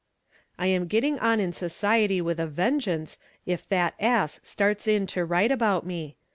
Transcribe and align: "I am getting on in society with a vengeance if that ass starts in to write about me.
"I 0.57 0.65
am 0.65 0.87
getting 0.87 1.19
on 1.19 1.39
in 1.39 1.53
society 1.53 2.21
with 2.21 2.39
a 2.39 2.47
vengeance 2.47 3.19
if 3.45 3.69
that 3.69 3.93
ass 3.99 4.39
starts 4.41 4.87
in 4.87 5.05
to 5.13 5.23
write 5.23 5.51
about 5.51 5.85
me. 5.85 6.15